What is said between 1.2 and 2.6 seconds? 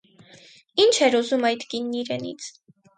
ուզում այդ կինն իրենից: